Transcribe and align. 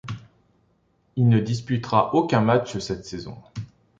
Il 1.15 1.29
ne 1.29 1.39
disputera 1.39 2.15
aucun 2.15 2.41
match 2.41 2.79
cette 2.79 3.05
saison. 3.05 3.37